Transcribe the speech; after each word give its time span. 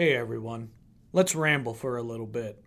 Hey 0.00 0.16
everyone, 0.16 0.70
let's 1.12 1.34
ramble 1.34 1.74
for 1.74 1.98
a 1.98 2.02
little 2.02 2.26
bit. 2.26 2.64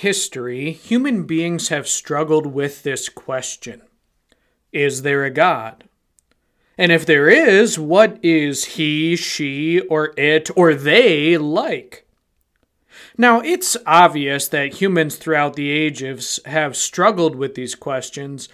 History, 0.00 0.72
human 0.72 1.24
beings 1.24 1.68
have 1.68 1.86
struggled 1.86 2.46
with 2.46 2.82
this 2.82 3.08
question 3.08 3.82
Is 4.72 5.02
there 5.02 5.24
a 5.24 5.30
God? 5.30 5.84
And 6.78 6.90
if 6.90 7.04
there 7.04 7.28
is, 7.28 7.78
what 7.78 8.18
is 8.24 8.64
he, 8.64 9.14
she, 9.14 9.80
or 9.80 10.14
it, 10.16 10.48
or 10.56 10.72
they 10.72 11.36
like? 11.36 12.06
Now, 13.18 13.40
it's 13.40 13.76
obvious 13.84 14.48
that 14.48 14.80
humans 14.80 15.16
throughout 15.16 15.56
the 15.56 15.68
ages 15.68 16.40
have 16.46 16.74
struggled 16.74 17.36
with 17.36 17.54
these 17.54 17.74
questions 17.74 18.48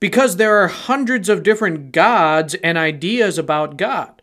because 0.00 0.36
there 0.36 0.56
are 0.56 0.66
hundreds 0.66 1.28
of 1.28 1.44
different 1.44 1.92
gods 1.92 2.54
and 2.54 2.76
ideas 2.76 3.38
about 3.38 3.76
God. 3.76 4.20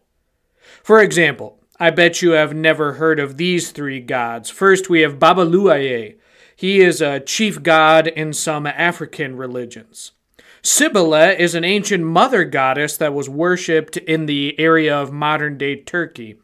For 0.84 1.02
example, 1.02 1.60
I 1.80 1.92
bet 1.92 2.22
you 2.22 2.32
have 2.32 2.54
never 2.54 2.94
heard 2.94 3.22
of 3.22 3.38
these 3.38 3.72
three 3.72 4.02
gods. 4.02 4.50
First, 4.50 4.90
we 4.90 5.00
have 5.02 5.20
Babaluaye. 5.20 6.16
He 6.56 6.80
is 6.80 7.02
a 7.02 7.20
chief 7.20 7.62
god 7.62 8.08
in 8.08 8.32
some 8.32 8.66
African 8.66 9.36
religions. 9.36 10.14
Cybele 10.62 11.38
is 11.38 11.54
an 11.54 11.64
ancient 11.64 12.04
mother 12.04 12.44
goddess 12.44 12.98
that 12.98 13.14
was 13.14 13.30
worshipped 13.30 13.98
in 13.98 14.26
the 14.26 14.60
area 14.60 14.96
of 14.96 15.12
modern 15.12 15.58
day 15.58 15.76
Turkey. 15.76 16.40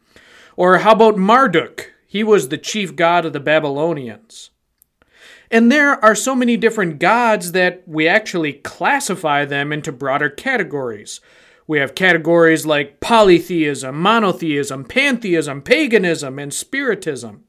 Or 0.56 0.78
how 0.78 0.92
about 0.92 1.16
Marduk? 1.16 1.92
He 2.06 2.22
was 2.22 2.48
the 2.48 2.58
chief 2.58 2.94
god 2.94 3.24
of 3.24 3.32
the 3.32 3.40
Babylonians. 3.40 4.50
And 5.50 5.72
there 5.72 6.02
are 6.04 6.14
so 6.14 6.34
many 6.34 6.56
different 6.56 6.98
gods 6.98 7.52
that 7.52 7.82
we 7.86 8.06
actually 8.06 8.52
classify 8.52 9.44
them 9.44 9.72
into 9.72 9.92
broader 9.92 10.30
categories. 10.30 11.20
We 11.66 11.78
have 11.78 11.94
categories 11.94 12.64
like 12.64 13.00
polytheism, 13.00 14.00
monotheism, 14.00 14.84
pantheism, 14.84 15.62
paganism, 15.62 16.38
and 16.38 16.52
spiritism. 16.52 17.44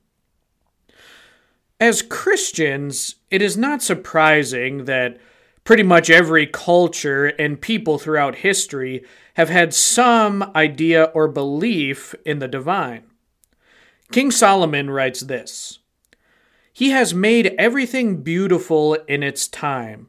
As 1.84 2.02
Christians, 2.02 3.16
it 3.30 3.42
is 3.42 3.58
not 3.58 3.84
surprising 3.84 4.86
that 4.86 5.20
pretty 5.66 5.84
much 5.84 6.10
every 6.10 6.48
culture 6.48 7.26
and 7.26 7.60
people 7.60 8.00
throughout 8.00 8.36
history 8.36 9.04
have 9.34 9.50
had 9.50 9.74
some 9.74 10.50
idea 10.56 11.12
or 11.14 11.28
belief 11.28 12.16
in 12.26 12.40
the 12.40 12.48
divine. 12.48 13.04
King 14.14 14.32
Solomon 14.32 14.90
writes 14.90 15.20
this 15.20 15.80
He 16.72 16.92
has 16.92 17.14
made 17.14 17.54
everything 17.60 18.24
beautiful 18.24 18.94
in 19.10 19.22
its 19.22 19.50
time 19.50 20.08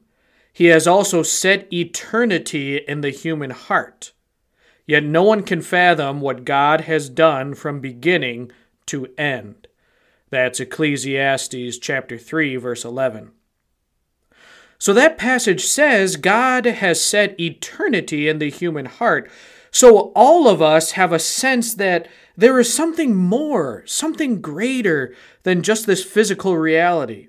he 0.53 0.67
has 0.67 0.87
also 0.87 1.25
set 1.25 1.67
eternity 1.73 2.77
in 2.77 3.01
the 3.01 3.11
human 3.11 3.51
heart. 3.51 4.13
Yet 4.87 5.03
no 5.03 5.25
one 5.25 5.43
can 5.43 5.61
fathom 5.61 6.21
what 6.21 6.45
God 6.45 6.83
has 6.83 7.09
done 7.09 7.55
from 7.55 7.81
beginning 7.81 8.53
to 8.87 9.09
end. 9.19 9.67
That's 10.35 10.59
Ecclesiastes 10.59 11.79
chapter 11.79 12.19
3 12.19 12.57
verse 12.57 12.85
11. 12.85 13.31
So 14.79 14.93
that 14.93 15.17
passage 15.17 15.65
says 15.65 16.17
God 16.17 16.67
has 16.67 17.01
set 17.01 17.39
eternity 17.39 18.29
in 18.29 18.41
the 18.41 18.51
human 18.51 18.87
heart. 18.87 19.31
So 19.71 20.13
all 20.17 20.49
of 20.49 20.61
us 20.61 20.91
have 20.93 21.13
a 21.13 21.21
sense 21.21 21.75
that 21.75 22.09
there 22.37 22.59
is 22.59 22.75
something 22.75 23.15
more, 23.15 23.85
something 23.87 24.41
greater 24.41 25.15
than 25.45 25.63
just 25.63 25.87
this 25.87 26.03
physical 26.03 26.57
reality 26.57 27.29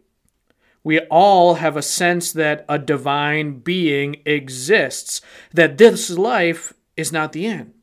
we 0.85 0.99
all 1.09 1.55
have 1.55 1.75
a 1.75 1.81
sense 1.81 2.31
that 2.33 2.63
a 2.69 2.77
divine 2.77 3.57
being 3.57 4.17
exists, 4.23 5.19
that 5.51 5.79
this 5.79 6.11
life 6.11 6.73
is 6.95 7.11
not 7.11 7.33
the 7.33 7.47
end. 7.47 7.74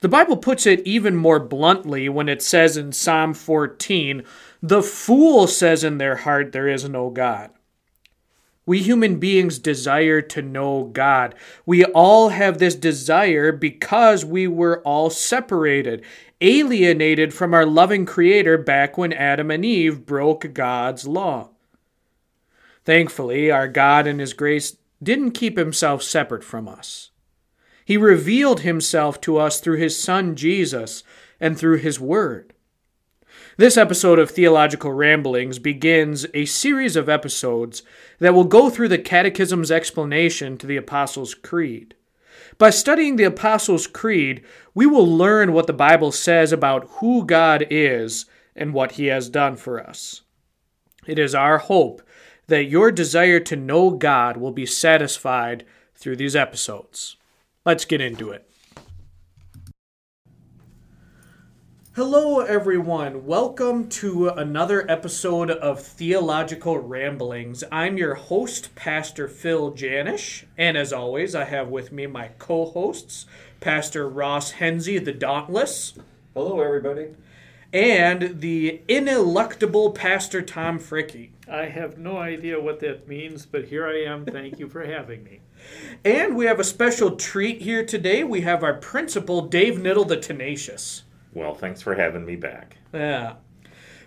The 0.00 0.08
Bible 0.08 0.38
puts 0.38 0.66
it 0.66 0.86
even 0.86 1.14
more 1.14 1.38
bluntly 1.38 2.08
when 2.08 2.28
it 2.28 2.42
says 2.42 2.76
in 2.76 2.92
Psalm 2.92 3.34
14, 3.34 4.22
The 4.62 4.82
fool 4.82 5.46
says 5.46 5.84
in 5.84 5.98
their 5.98 6.16
heart, 6.16 6.52
There 6.52 6.68
is 6.68 6.88
no 6.88 7.10
God. 7.10 7.50
We 8.64 8.78
human 8.78 9.18
beings 9.18 9.58
desire 9.58 10.22
to 10.22 10.42
know 10.42 10.84
God. 10.84 11.34
We 11.66 11.84
all 11.84 12.30
have 12.30 12.58
this 12.58 12.74
desire 12.74 13.52
because 13.52 14.24
we 14.24 14.46
were 14.46 14.80
all 14.82 15.10
separated, 15.10 16.02
alienated 16.40 17.34
from 17.34 17.52
our 17.52 17.66
loving 17.66 18.06
Creator 18.06 18.58
back 18.58 18.96
when 18.96 19.12
Adam 19.12 19.50
and 19.50 19.64
Eve 19.64 20.06
broke 20.06 20.54
God's 20.54 21.06
law. 21.06 21.50
Thankfully, 22.84 23.50
our 23.50 23.68
God 23.68 24.06
in 24.06 24.18
His 24.18 24.32
grace 24.32 24.76
didn't 25.02 25.32
keep 25.32 25.58
Himself 25.58 26.02
separate 26.02 26.44
from 26.44 26.68
us. 26.68 27.10
He 27.90 27.96
revealed 27.96 28.60
Himself 28.60 29.20
to 29.22 29.36
us 29.36 29.58
through 29.58 29.78
His 29.78 29.98
Son 29.98 30.36
Jesus 30.36 31.02
and 31.40 31.58
through 31.58 31.78
His 31.78 31.98
Word. 31.98 32.54
This 33.56 33.76
episode 33.76 34.20
of 34.20 34.30
Theological 34.30 34.92
Ramblings 34.92 35.58
begins 35.58 36.24
a 36.32 36.44
series 36.44 36.94
of 36.94 37.08
episodes 37.08 37.82
that 38.20 38.32
will 38.32 38.44
go 38.44 38.70
through 38.70 38.90
the 38.90 38.98
Catechism's 38.98 39.72
explanation 39.72 40.56
to 40.58 40.68
the 40.68 40.76
Apostles' 40.76 41.34
Creed. 41.34 41.96
By 42.58 42.70
studying 42.70 43.16
the 43.16 43.24
Apostles' 43.24 43.88
Creed, 43.88 44.44
we 44.72 44.86
will 44.86 45.04
learn 45.04 45.52
what 45.52 45.66
the 45.66 45.72
Bible 45.72 46.12
says 46.12 46.52
about 46.52 46.88
who 47.00 47.26
God 47.26 47.66
is 47.70 48.24
and 48.54 48.72
what 48.72 48.92
He 48.92 49.06
has 49.06 49.28
done 49.28 49.56
for 49.56 49.84
us. 49.84 50.22
It 51.08 51.18
is 51.18 51.34
our 51.34 51.58
hope 51.58 52.02
that 52.46 52.66
your 52.66 52.92
desire 52.92 53.40
to 53.40 53.56
know 53.56 53.90
God 53.90 54.36
will 54.36 54.52
be 54.52 54.64
satisfied 54.64 55.64
through 55.96 56.14
these 56.14 56.36
episodes. 56.36 57.16
Let's 57.70 57.84
get 57.84 58.00
into 58.00 58.30
it. 58.32 58.50
Hello, 61.94 62.40
everyone. 62.40 63.26
Welcome 63.26 63.88
to 63.90 64.26
another 64.30 64.90
episode 64.90 65.52
of 65.52 65.80
Theological 65.80 66.80
Ramblings. 66.80 67.62
I'm 67.70 67.96
your 67.96 68.16
host, 68.16 68.74
Pastor 68.74 69.28
Phil 69.28 69.70
Janish, 69.70 70.46
and 70.58 70.76
as 70.76 70.92
always, 70.92 71.36
I 71.36 71.44
have 71.44 71.68
with 71.68 71.92
me 71.92 72.08
my 72.08 72.30
co 72.40 72.66
hosts, 72.66 73.26
Pastor 73.60 74.08
Ross 74.08 74.50
Henze, 74.50 74.86
the 75.04 75.12
Dauntless. 75.12 75.94
Hello, 76.34 76.58
everybody. 76.58 77.14
And 77.72 78.40
the 78.40 78.80
ineluctable 78.88 79.94
Pastor 79.94 80.42
Tom 80.42 80.78
Fricky. 80.80 81.30
I 81.48 81.66
have 81.66 81.98
no 81.98 82.18
idea 82.18 82.60
what 82.60 82.80
that 82.80 83.06
means, 83.06 83.46
but 83.46 83.66
here 83.66 83.86
I 83.86 84.02
am. 84.02 84.24
Thank 84.24 84.58
you 84.58 84.68
for 84.68 84.84
having 84.84 85.24
me. 85.24 85.40
And 86.06 86.36
we 86.36 86.46
have 86.46 86.58
a 86.58 86.64
special 86.64 87.16
treat 87.16 87.60
here 87.60 87.84
today. 87.84 88.24
We 88.24 88.40
have 88.40 88.64
our 88.64 88.72
principal, 88.72 89.42
Dave 89.42 89.74
Niddle 89.74 90.08
the 90.08 90.16
Tenacious. 90.16 91.02
Well, 91.34 91.54
thanks 91.54 91.82
for 91.82 91.94
having 91.94 92.24
me 92.24 92.36
back. 92.36 92.78
Yeah. 92.94 93.34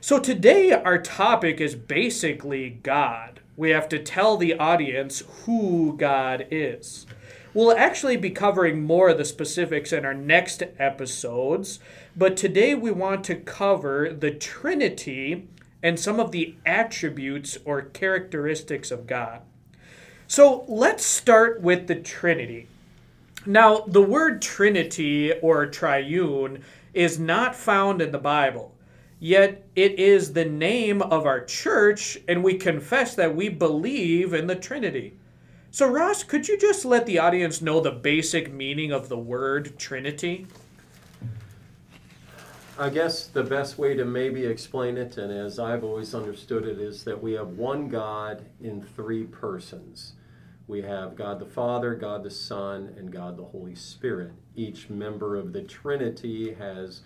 So 0.02 0.20
today 0.20 0.72
our 0.72 0.98
topic 0.98 1.62
is 1.62 1.76
basically 1.76 2.72
God. 2.72 3.40
We 3.56 3.70
have 3.70 3.88
to 3.90 4.00
tell 4.00 4.36
the 4.36 4.56
audience 4.56 5.22
who 5.46 5.96
God 5.96 6.48
is. 6.50 7.06
We'll 7.54 7.78
actually 7.78 8.18
be 8.18 8.32
covering 8.32 8.82
more 8.82 9.10
of 9.10 9.20
the 9.20 9.26
specifics 9.26 9.94
in 9.94 10.06
our 10.06 10.14
next 10.16 10.64
episodes, 10.80 11.80
but 12.16 12.36
today 12.36 12.74
we 12.74 12.90
want 12.90 13.24
to 13.26 13.36
cover 13.36 14.12
the 14.12 14.32
Trinity 14.32 15.48
and 15.84 16.00
some 16.00 16.20
of 16.20 16.32
the 16.32 16.56
attributes 16.66 17.60
or 17.64 17.84
characteristics 17.84 18.90
of 18.90 19.06
God. 19.06 19.42
So 20.26 20.66
let's 20.68 21.06
start 21.06 21.62
with 21.62 21.86
the 21.86 21.96
Trinity. 21.96 22.70
Now, 23.46 23.82
the 23.82 24.02
word 24.02 24.42
Trinity 24.42 25.34
or 25.34 25.68
triune 25.68 26.64
is 26.96 27.20
not 27.20 27.56
found 27.56 28.02
in 28.02 28.12
the 28.12 28.18
Bible, 28.18 28.74
yet 29.20 29.64
it 29.76 30.00
is 30.00 30.34
the 30.34 30.46
name 30.46 31.04
of 31.04 31.28
our 31.28 31.46
church, 31.46 32.18
and 32.28 32.44
we 32.44 32.56
confess 32.56 33.14
that 33.14 33.36
we 33.36 33.50
believe 33.50 34.34
in 34.34 34.48
the 34.48 34.56
Trinity. 34.56 35.14
So, 35.74 35.90
Ross, 35.90 36.22
could 36.22 36.48
you 36.48 36.56
just 36.56 36.86
let 36.86 37.08
the 37.08 37.18
audience 37.18 37.60
know 37.60 37.82
the 37.82 37.90
basic 37.90 38.54
meaning 38.54 38.92
of 38.92 39.10
the 39.10 39.18
word 39.18 39.80
Trinity? 39.80 40.46
I 42.78 42.92
guess 42.92 43.26
the 43.26 43.42
best 43.42 43.80
way 43.80 43.96
to 43.96 44.06
maybe 44.06 44.46
explain 44.46 44.98
it, 44.98 45.18
and 45.18 45.34
as 45.34 45.58
I've 45.58 45.84
always 45.84 46.14
understood 46.14 46.68
it, 46.68 46.80
is 46.80 47.04
that 47.06 47.24
we 47.24 47.32
have 47.32 47.58
one 47.58 47.90
God 47.90 48.46
in 48.62 48.84
three 48.84 49.24
persons. 49.24 50.14
We 50.68 50.84
have 50.84 51.16
God 51.16 51.40
the 51.40 51.48
Father, 51.48 51.96
God 51.96 52.22
the 52.22 52.30
Son, 52.30 52.94
and 52.96 53.12
God 53.12 53.36
the 53.36 53.46
Holy 53.46 53.74
Spirit. 53.74 54.34
Each 54.56 54.92
member 54.92 55.36
of 55.36 55.54
the 55.54 55.64
Trinity 55.64 56.54
has 56.54 57.02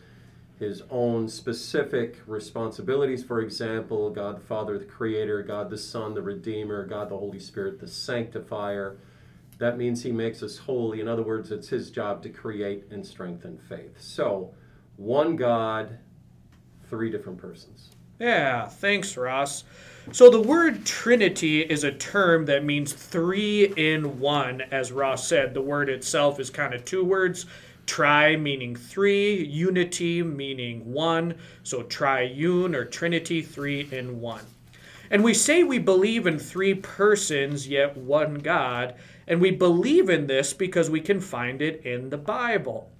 his 0.59 0.81
own 0.89 1.27
specific 1.27 2.17
responsibilities. 2.25 3.23
For 3.23 3.41
example, 3.41 4.09
God 4.09 4.37
the 4.37 4.41
Father, 4.41 4.77
the 4.79 4.85
Creator, 4.85 5.43
God 5.43 5.69
the 5.69 5.77
Son, 5.77 6.13
the 6.13 6.21
Redeemer, 6.21 6.85
God 6.85 7.09
the 7.09 7.17
Holy 7.17 7.39
Spirit, 7.39 7.79
the 7.79 7.87
Sanctifier. 7.87 8.97
That 9.59 9.77
means 9.77 10.03
he 10.03 10.11
makes 10.11 10.43
us 10.43 10.57
holy. 10.57 11.01
In 11.01 11.07
other 11.07 11.23
words, 11.23 11.51
it's 11.51 11.69
his 11.69 11.89
job 11.89 12.21
to 12.23 12.29
create 12.29 12.85
and 12.91 13.05
strengthen 13.05 13.57
faith. 13.57 13.99
So, 13.99 14.53
one 14.97 15.35
God, 15.35 15.97
three 16.89 17.09
different 17.09 17.39
persons. 17.39 17.89
Yeah, 18.19 18.67
thanks, 18.67 19.15
Ross. 19.15 19.63
So 20.11 20.29
the 20.29 20.41
word 20.41 20.85
Trinity 20.85 21.61
is 21.61 21.83
a 21.83 21.91
term 21.91 22.45
that 22.45 22.63
means 22.63 22.93
three 22.93 23.65
in 23.75 24.19
one. 24.19 24.61
As 24.71 24.91
Ross 24.91 25.27
said, 25.27 25.53
the 25.53 25.61
word 25.61 25.89
itself 25.89 26.39
is 26.39 26.49
kind 26.49 26.73
of 26.73 26.85
two 26.85 27.03
words 27.03 27.45
tri 27.87 28.35
meaning 28.35 28.75
three, 28.75 29.43
unity 29.43 30.21
meaning 30.21 30.93
one. 30.93 31.35
So 31.63 31.83
triune 31.83 32.75
or 32.75 32.85
Trinity, 32.85 33.41
three 33.41 33.87
in 33.91 34.21
one. 34.21 34.45
And 35.09 35.23
we 35.23 35.33
say 35.33 35.63
we 35.63 35.79
believe 35.79 36.27
in 36.27 36.37
three 36.37 36.75
persons, 36.75 37.67
yet 37.67 37.97
one 37.97 38.35
God. 38.35 38.95
And 39.25 39.41
we 39.41 39.51
believe 39.51 40.09
in 40.09 40.27
this 40.27 40.53
because 40.53 40.89
we 40.89 41.01
can 41.01 41.19
find 41.19 41.61
it 41.61 41.83
in 41.85 42.09
the 42.09 42.17
Bible. 42.17 42.91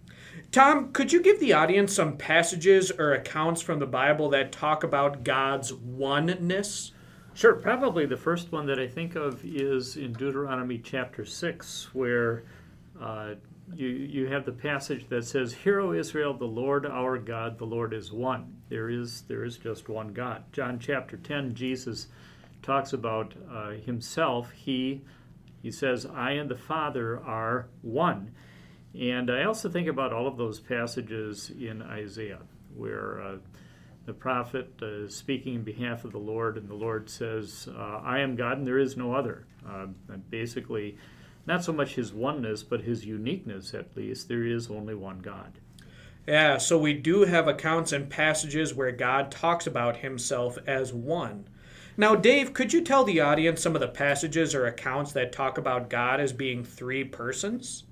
Tom, 0.52 0.92
could 0.94 1.12
you 1.12 1.22
give 1.22 1.40
the 1.40 1.54
audience 1.54 1.94
some 1.94 2.18
passages 2.18 2.92
or 2.92 3.14
accounts 3.14 3.62
from 3.62 3.80
the 3.80 3.86
Bible 3.86 4.30
that 4.30 4.52
talk 4.52 4.84
about 4.84 5.24
God's 5.24 5.74
oneness? 5.74 6.94
Sure. 7.34 7.54
Probably 7.54 8.06
the 8.06 8.18
first 8.18 8.52
one 8.52 8.66
that 8.66 8.80
I 8.80 8.88
think 8.88 9.16
of 9.16 9.44
is 9.44 9.98
in 9.98 10.14
Deuteronomy 10.14 10.80
chapter 10.80 11.26
6, 11.26 11.90
where 11.94 12.46
uh, 13.00 13.36
you, 13.74 13.88
you 13.88 14.28
have 14.28 14.46
the 14.46 14.52
passage 14.52 15.08
that 15.10 15.26
says, 15.26 15.54
Hear, 15.54 15.80
O 15.80 15.94
Israel, 15.94 16.34
the 16.34 16.46
Lord 16.46 16.86
our 16.86 17.18
God, 17.18 17.58
the 17.58 17.66
Lord 17.66 17.94
is 17.94 18.12
one. 18.12 18.58
There 18.70 18.90
is, 18.90 19.22
there 19.28 19.44
is 19.44 19.58
just 19.58 19.90
one 19.90 20.14
God. 20.14 20.44
John 20.52 20.80
chapter 20.80 21.18
10, 21.18 21.56
Jesus 21.56 22.08
talks 22.62 22.94
about 22.94 23.34
uh, 23.52 23.72
himself. 23.72 24.52
He, 24.52 25.02
he 25.62 25.72
says, 25.72 26.06
I 26.06 26.32
and 26.32 26.50
the 26.50 26.58
Father 26.58 27.20
are 27.24 27.68
one. 27.82 28.32
And 28.98 29.30
I 29.30 29.44
also 29.44 29.70
think 29.70 29.88
about 29.88 30.14
all 30.14 30.28
of 30.28 30.38
those 30.38 30.60
passages 30.60 31.52
in 31.52 31.82
Isaiah 31.82 32.40
where 32.76 33.22
uh, 33.22 33.38
the 34.06 34.14
prophet 34.14 34.72
uh, 34.82 35.04
is 35.04 35.16
speaking 35.16 35.56
in 35.56 35.64
behalf 35.64 36.06
of 36.06 36.14
the 36.14 36.18
Lord, 36.18 36.58
and 36.58 36.70
the 36.70 36.76
Lord 36.76 37.10
says, 37.10 37.68
uh, 37.78 38.00
I 38.04 38.20
am 38.20 38.36
God 38.36 38.58
and 38.58 38.66
there 38.66 38.80
is 38.80 38.96
no 38.96 39.14
other. 39.14 39.46
Uh, 39.70 39.88
basically, 40.30 40.98
not 41.48 41.64
so 41.64 41.72
much 41.72 41.96
his 41.96 42.14
oneness, 42.14 42.62
but 42.62 42.82
his 42.82 43.06
uniqueness 43.06 43.74
at 43.74 43.96
least. 43.96 44.28
There 44.28 44.46
is 44.46 44.70
only 44.70 44.94
one 44.94 45.20
God. 45.20 45.54
Yeah, 46.28 46.58
so 46.58 46.78
we 46.78 46.94
do 46.94 47.24
have 47.24 47.48
accounts 47.48 47.94
and 47.94 48.10
passages 48.10 48.74
where 48.74 48.92
God 48.92 49.32
talks 49.32 49.66
about 49.66 49.98
himself 49.98 50.58
as 50.68 50.92
one. 50.94 51.48
Now, 51.96 52.16
Dave, 52.16 52.54
could 52.54 52.74
you 52.74 52.84
tell 52.84 53.06
the 53.06 53.22
audience 53.22 53.62
some 53.62 53.76
of 53.76 53.82
the 53.82 53.88
passages 53.88 54.54
or 54.54 54.68
accounts 54.68 55.14
that 55.14 55.32
talk 55.32 55.58
about 55.58 55.90
God 55.90 56.20
as 56.20 56.34
being 56.34 56.66
three 56.66 57.06
persons? 57.06 57.86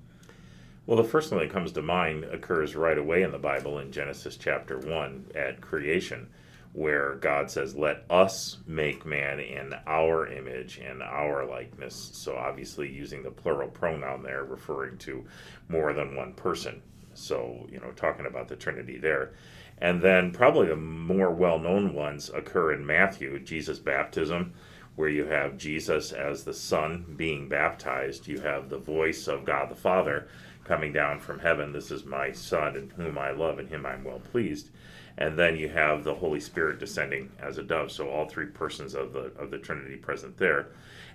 Well, 0.86 0.98
the 0.98 1.02
first 1.02 1.32
one 1.32 1.40
that 1.40 1.50
comes 1.50 1.72
to 1.72 1.82
mind 1.82 2.24
occurs 2.24 2.76
right 2.76 2.98
away 2.98 3.22
in 3.22 3.32
the 3.32 3.38
Bible 3.38 3.78
in 3.80 3.90
Genesis 3.90 4.36
chapter 4.36 4.78
1 4.78 5.32
at 5.34 5.60
creation, 5.60 6.28
where 6.76 7.14
God 7.14 7.50
says, 7.50 7.74
Let 7.74 8.04
us 8.10 8.58
make 8.66 9.06
man 9.06 9.40
in 9.40 9.74
our 9.86 10.26
image 10.26 10.78
and 10.78 11.02
our 11.02 11.46
likeness. 11.46 12.10
So, 12.12 12.36
obviously, 12.36 12.92
using 12.92 13.22
the 13.22 13.30
plural 13.30 13.68
pronoun 13.68 14.22
there, 14.22 14.44
referring 14.44 14.98
to 14.98 15.24
more 15.68 15.94
than 15.94 16.14
one 16.14 16.34
person. 16.34 16.82
So, 17.14 17.66
you 17.70 17.80
know, 17.80 17.92
talking 17.92 18.26
about 18.26 18.48
the 18.48 18.56
Trinity 18.56 18.98
there. 18.98 19.32
And 19.78 20.02
then, 20.02 20.32
probably 20.32 20.66
the 20.66 20.76
more 20.76 21.30
well 21.30 21.58
known 21.58 21.94
ones 21.94 22.28
occur 22.28 22.74
in 22.74 22.84
Matthew, 22.84 23.38
Jesus' 23.38 23.78
baptism 23.78 24.52
where 24.96 25.08
you 25.10 25.26
have 25.26 25.58
Jesus 25.58 26.10
as 26.10 26.44
the 26.44 26.54
Son 26.54 27.14
being 27.16 27.48
baptized. 27.48 28.26
You 28.26 28.40
have 28.40 28.68
the 28.68 28.78
voice 28.78 29.28
of 29.28 29.44
God 29.44 29.70
the 29.70 29.74
Father 29.74 30.26
coming 30.64 30.92
down 30.92 31.20
from 31.20 31.38
heaven. 31.38 31.72
This 31.72 31.90
is 31.90 32.04
my 32.04 32.32
Son 32.32 32.76
in 32.76 32.90
whom 32.90 33.18
I 33.18 33.30
love, 33.30 33.58
and 33.58 33.68
him 33.68 33.86
I'm 33.86 34.04
well 34.04 34.20
pleased. 34.20 34.70
And 35.18 35.38
then 35.38 35.56
you 35.56 35.68
have 35.70 36.04
the 36.04 36.14
Holy 36.14 36.40
Spirit 36.40 36.78
descending 36.78 37.30
as 37.40 37.56
a 37.58 37.62
dove. 37.62 37.90
So 37.90 38.08
all 38.10 38.28
three 38.28 38.46
persons 38.46 38.94
of 38.94 39.12
the 39.12 39.32
of 39.38 39.50
the 39.50 39.58
Trinity 39.58 39.96
present 39.96 40.36
there. 40.36 40.68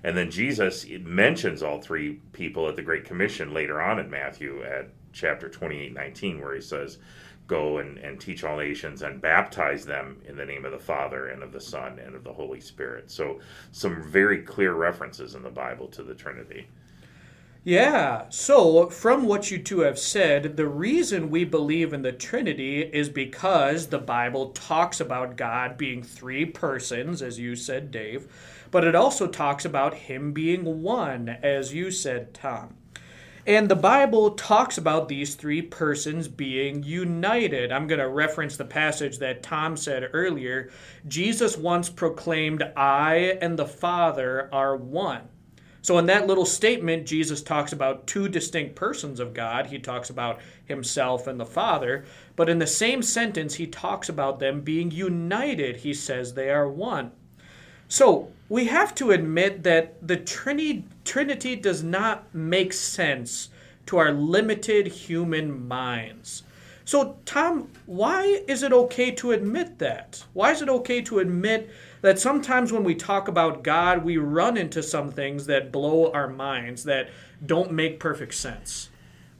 And 0.04 0.18
then 0.18 0.32
Jesus 0.32 0.86
mentions 1.02 1.62
all 1.62 1.80
three 1.80 2.20
people 2.34 2.68
at 2.68 2.76
the 2.76 2.82
Great 2.82 3.06
Commission 3.06 3.54
later 3.54 3.80
on 3.80 4.00
in 4.00 4.10
Matthew 4.10 4.64
at 4.64 4.90
chapter 5.14 5.50
28, 5.50 5.94
19, 5.94 6.42
where 6.42 6.56
he 6.56 6.62
says, 6.62 6.98
Go 7.48 7.80
and, 7.80 7.98
and 7.98 8.20
teach 8.20 8.44
all 8.44 8.58
nations 8.58 9.02
and 9.02 9.22
baptize 9.22 9.86
them 9.86 10.22
in 10.26 10.38
the 10.38 10.46
name 10.46 10.66
of 10.66 10.72
the 10.72 10.80
Father 10.80 11.28
and 11.28 11.44
of 11.44 11.52
the 11.52 11.60
Son 11.60 12.00
and 12.00 12.16
of 12.16 12.24
the 12.24 12.34
Holy 12.34 12.62
Spirit. 12.62 13.12
So 13.12 13.40
some 13.72 14.02
very 14.02 14.42
clear 14.42 14.74
references 14.74 15.36
in 15.36 15.44
the 15.44 15.50
Bible 15.50 15.88
to 15.90 16.04
the 16.04 16.16
Trinity. 16.16 16.68
Yeah, 17.64 18.26
so 18.30 18.90
from 18.90 19.28
what 19.28 19.52
you 19.52 19.60
two 19.60 19.82
have 19.82 20.00
said, 20.00 20.58
the 20.58 20.66
reason 20.66 21.30
we 21.30 21.44
believe 21.44 21.94
in 21.94 22.02
the 22.02 22.12
Trinity 22.12 22.82
is 22.82 23.08
because 23.08 23.86
the 23.86 24.00
Bible 24.00 24.50
talks 24.50 25.00
about 25.00 25.38
God 25.38 25.78
being 25.78 26.02
three 26.02 26.44
persons, 26.44 27.22
as 27.22 27.38
you 27.38 27.56
said, 27.56 27.92
Dave, 27.92 28.28
but 28.72 28.84
it 28.84 28.96
also 28.96 29.28
talks 29.28 29.64
about 29.64 29.94
Him 29.94 30.32
being 30.32 30.82
one, 30.82 31.30
as 31.30 31.72
you 31.72 31.92
said, 31.92 32.34
Tom. 32.34 32.78
And 33.46 33.70
the 33.70 33.76
Bible 33.76 34.32
talks 34.32 34.80
about 34.80 35.08
these 35.08 35.36
three 35.36 35.62
persons 35.62 36.28
being 36.28 36.82
united. 36.82 37.72
I'm 37.72 37.86
going 37.86 38.00
to 38.00 38.10
reference 38.10 38.58
the 38.58 38.66
passage 38.66 39.20
that 39.20 39.44
Tom 39.44 39.78
said 39.78 40.10
earlier. 40.14 40.72
Jesus 41.08 41.58
once 41.58 41.92
proclaimed, 41.92 42.64
I 42.76 43.38
and 43.40 43.60
the 43.60 43.68
Father 43.68 44.50
are 44.52 44.76
one. 44.76 45.31
So, 45.84 45.98
in 45.98 46.06
that 46.06 46.28
little 46.28 46.46
statement, 46.46 47.08
Jesus 47.08 47.42
talks 47.42 47.74
about 47.74 48.06
two 48.06 48.30
distinct 48.30 48.76
persons 48.76 49.20
of 49.20 49.34
God. 49.34 49.68
He 49.68 49.80
talks 49.80 50.12
about 50.12 50.40
himself 50.64 51.26
and 51.26 51.40
the 51.40 51.46
Father. 51.46 52.06
But 52.36 52.50
in 52.50 52.60
the 52.60 52.68
same 52.68 53.02
sentence, 53.02 53.56
he 53.56 53.66
talks 53.66 54.08
about 54.08 54.40
them 54.40 54.62
being 54.62 54.92
united. 54.92 55.78
He 55.78 55.94
says 55.94 56.34
they 56.34 56.52
are 56.52 56.70
one. 56.70 57.12
So, 57.88 58.32
we 58.48 58.66
have 58.66 58.94
to 58.96 59.12
admit 59.12 59.64
that 59.64 60.08
the 60.08 60.18
Trinity, 60.18 60.86
Trinity 61.04 61.56
does 61.56 61.84
not 61.84 62.34
make 62.34 62.74
sense 62.74 63.50
to 63.88 63.98
our 63.98 64.12
limited 64.12 64.88
human 64.88 65.68
minds. 65.68 66.44
So, 66.86 67.18
Tom, 67.26 67.70
why 67.86 68.44
is 68.48 68.64
it 68.64 68.74
okay 68.74 69.12
to 69.12 69.32
admit 69.32 69.80
that? 69.80 70.24
Why 70.34 70.52
is 70.52 70.62
it 70.62 70.70
okay 70.70 71.02
to 71.04 71.20
admit 71.20 71.70
that 72.02 72.20
sometimes 72.20 72.72
when 72.72 72.84
we 72.84 72.96
talk 72.96 73.28
about 73.28 73.64
God, 73.64 74.04
we 74.04 74.18
run 74.18 74.58
into 74.58 74.82
some 74.84 75.12
things 75.12 75.46
that 75.46 75.72
blow 75.72 76.12
our 76.12 76.28
minds, 76.28 76.84
that 76.84 77.10
don't 77.46 77.72
make 77.72 78.00
perfect 78.00 78.34
sense. 78.34 78.90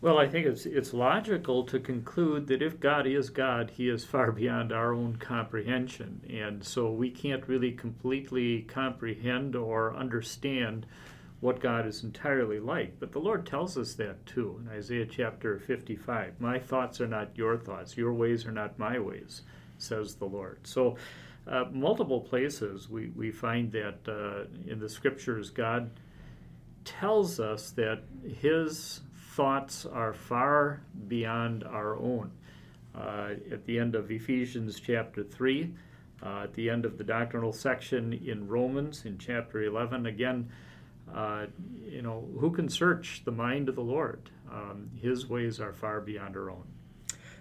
Well, 0.02 0.18
I 0.18 0.28
think 0.28 0.48
it's 0.48 0.66
it's 0.66 0.96
logical 0.96 1.64
to 1.66 1.80
conclude 1.80 2.48
that 2.48 2.64
if 2.64 2.80
God 2.80 3.06
is 3.06 3.30
God, 3.30 3.70
He 3.70 3.88
is 3.88 4.04
far 4.04 4.32
beyond 4.32 4.72
our 4.72 4.94
own 4.94 5.18
comprehension, 5.18 6.22
and 6.28 6.64
so 6.64 6.90
we 6.90 7.12
can't 7.12 7.48
really 7.48 7.72
completely 7.72 8.64
comprehend 8.64 9.56
or 9.56 9.96
understand 9.96 10.88
what 11.40 11.60
God 11.60 11.86
is 11.86 12.04
entirely 12.04 12.60
like. 12.60 13.00
But 13.00 13.12
the 13.12 13.20
Lord 13.20 13.46
tells 13.46 13.78
us 13.78 13.94
that 13.96 14.26
too 14.26 14.60
in 14.64 14.72
Isaiah 14.72 15.06
chapter 15.06 15.60
55. 15.60 16.40
My 16.40 16.58
thoughts 16.58 17.00
are 17.00 17.08
not 17.08 17.38
your 17.38 17.58
thoughts, 17.58 17.96
your 17.96 18.14
ways 18.14 18.46
are 18.48 18.52
not 18.52 18.80
my 18.80 18.98
ways, 18.98 19.44
says 19.78 20.16
the 20.16 20.26
Lord. 20.26 20.60
So 20.64 20.98
uh, 21.48 21.66
multiple 21.72 22.22
places 22.22 22.90
we, 22.90 23.10
we 23.10 23.32
find 23.32 23.72
that 23.72 24.00
uh, 24.08 24.46
in 24.70 24.80
the 24.80 24.90
scriptures 24.90 25.50
God 25.50 25.92
tells 26.86 27.40
us 27.40 27.72
that 27.72 28.04
his 28.40 29.02
thoughts 29.32 29.86
are 29.86 30.14
far 30.14 30.82
beyond 31.08 31.64
our 31.64 31.96
own. 31.98 32.32
Uh, 32.94 33.36
at 33.52 33.66
the 33.66 33.80
end 33.80 33.96
of 33.96 34.12
Ephesians 34.12 34.80
chapter 34.80 35.24
3, 35.24 35.74
uh, 36.24 36.42
at 36.44 36.54
the 36.54 36.70
end 36.70 36.86
of 36.86 36.98
the 36.98 37.04
doctrinal 37.04 37.54
section 37.54 38.14
in 38.14 38.48
Romans 38.48 39.06
in 39.06 39.18
chapter 39.18 39.64
11, 39.64 40.06
again, 40.06 40.52
uh, 41.14 41.46
you 41.86 42.02
know, 42.02 42.28
who 42.40 42.52
can 42.52 42.70
search 42.70 43.22
the 43.26 43.32
mind 43.32 43.70
of 43.70 43.76
the 43.76 43.82
Lord? 43.82 44.30
Um, 44.52 44.90
his 45.02 45.28
ways 45.28 45.60
are 45.60 45.74
far 45.74 46.02
beyond 46.02 46.36
our 46.36 46.50
own. 46.50 46.66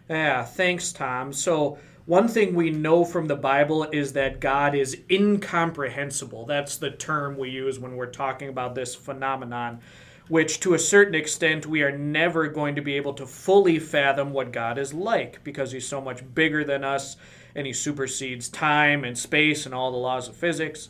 Yeah, 0.09 0.45
thanks, 0.45 0.93
Tom. 0.93 1.33
So, 1.33 1.79
one 2.11 2.27
thing 2.27 2.57
we 2.57 2.71
know 2.71 3.05
from 3.05 3.29
the 3.29 3.37
Bible 3.37 3.85
is 3.93 4.15
that 4.15 4.41
God 4.41 4.75
is 4.75 5.01
incomprehensible. 5.09 6.45
That's 6.45 6.77
the 6.77 6.91
term 6.91 7.39
we 7.39 7.51
use 7.51 7.79
when 7.79 7.95
we're 7.95 8.07
talking 8.07 8.49
about 8.49 8.75
this 8.75 8.97
phenomenon, 8.97 9.79
which 10.27 10.59
to 10.59 10.75
a 10.75 10.79
certain 10.81 11.15
extent 11.15 11.67
we 11.67 11.85
are 11.85 11.97
never 11.97 12.49
going 12.49 12.75
to 12.75 12.83
be 12.83 12.97
able 12.97 13.15
to 13.15 13.27
fully 13.27 13.79
fathom 13.79 14.33
what 14.33 14.51
God 14.51 14.77
is 14.77 14.93
like 14.93 15.45
because 15.45 15.71
he's 15.71 15.87
so 15.87 16.01
much 16.01 16.25
bigger 16.35 16.65
than 16.65 16.83
us 16.83 17.17
and 17.55 17.65
he 17.65 17.73
supersedes 17.73 18.49
time 18.49 19.05
and 19.05 19.17
space 19.17 19.65
and 19.65 19.73
all 19.73 19.93
the 19.93 19.97
laws 19.97 20.27
of 20.27 20.35
physics. 20.35 20.89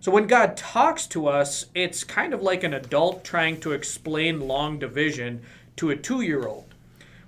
So 0.00 0.10
when 0.10 0.26
God 0.26 0.56
talks 0.56 1.06
to 1.08 1.26
us, 1.26 1.66
it's 1.74 2.02
kind 2.02 2.32
of 2.32 2.40
like 2.40 2.64
an 2.64 2.72
adult 2.72 3.24
trying 3.24 3.60
to 3.60 3.72
explain 3.72 4.48
long 4.48 4.78
division 4.78 5.42
to 5.76 5.90
a 5.90 5.96
two 5.96 6.22
year 6.22 6.46
old 6.46 6.71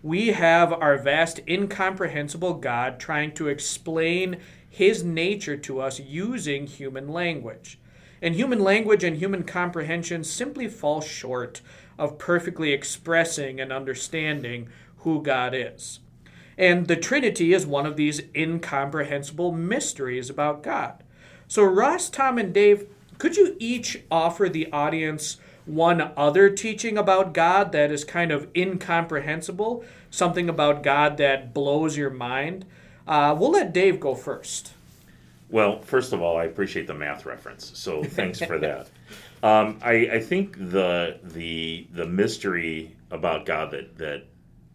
we 0.04 0.28
have 0.28 0.70
our 0.70 0.99
vast, 0.99 1.40
incomprehensible 1.49 2.52
God 2.52 3.00
trying 3.00 3.32
to 3.32 3.49
explain 3.49 4.37
his 4.68 5.02
nature 5.02 5.56
to 5.56 5.80
us 5.80 5.99
using 5.99 6.66
human 6.66 7.08
language. 7.08 7.78
And 8.20 8.34
human 8.34 8.61
language 8.61 9.02
and 9.02 9.16
human 9.16 9.44
comprehension 9.44 10.23
simply 10.23 10.68
fall 10.68 11.00
short 11.00 11.62
of 11.99 12.18
perfectly 12.18 12.70
expressing 12.70 13.58
and 13.58 13.73
understanding 13.73 14.68
who 14.99 15.23
God 15.23 15.54
is. 15.54 16.00
And 16.58 16.87
the 16.87 16.96
Trinity 16.96 17.54
is 17.54 17.66
one 17.66 17.87
of 17.87 17.96
these 17.96 18.20
incomprehensible 18.34 19.52
mysteries 19.52 20.28
about 20.28 20.62
God. 20.62 21.02
So, 21.49 21.64
Ross, 21.64 22.11
Tom, 22.11 22.37
and 22.37 22.52
Dave, 22.52 22.87
could 23.16 23.38
you 23.38 23.56
each 23.58 24.02
offer 24.11 24.50
the 24.50 24.70
audience 24.70 25.38
one 25.66 26.12
other 26.16 26.50
teaching 26.50 26.99
about 26.99 27.33
God 27.33 27.73
that 27.73 27.90
is 27.90 28.04
kind 28.04 28.30
of 28.30 28.49
incomprehensible, 28.54 29.85
something 30.11 30.49
about 30.49 30.83
God 30.83 31.16
that 31.18 31.54
blows 31.54 31.97
your 31.97 32.11
mind? 32.11 32.64
Uh, 33.06 33.35
we'll 33.38 33.52
let 33.52 33.73
Dave 33.73 34.00
go 34.00 34.14
first. 34.14 34.73
Well, 35.50 35.80
first 35.83 36.12
of 36.12 36.21
all, 36.21 36.37
I 36.37 36.44
appreciate 36.44 36.87
the 36.87 36.94
math 36.94 37.26
reference, 37.26 37.78
so 37.78 38.02
thanks 38.02 38.40
for 38.40 38.59
that. 38.59 38.88
Um, 39.42 39.78
I, 39.83 39.92
I 39.92 40.21
think 40.21 40.56
the 40.71 41.18
the 41.23 41.87
the 41.92 42.06
mystery 42.06 42.97
about 43.11 43.44
God 43.44 43.71
that 43.73 43.99
that 43.99 44.25